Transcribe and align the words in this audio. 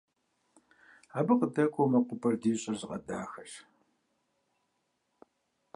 Абы 1.17 1.33
къыдэкӀуэу 1.39 1.89
мэкъупӀэр 1.91 2.35
ди 2.41 2.51
щӀыр 2.61 2.75
зыгъэдахэщ. 2.79 3.51